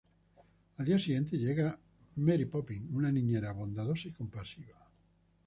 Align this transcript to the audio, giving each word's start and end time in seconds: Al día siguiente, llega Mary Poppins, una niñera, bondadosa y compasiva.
Al 0.79 0.83
día 0.85 0.97
siguiente, 0.97 1.37
llega 1.37 1.79
Mary 2.15 2.45
Poppins, 2.45 2.91
una 2.91 3.11
niñera, 3.11 3.51
bondadosa 3.51 4.07
y 4.07 4.13
compasiva. 4.13 4.79